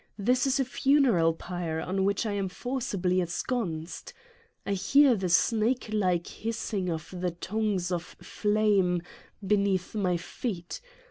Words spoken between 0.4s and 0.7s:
is a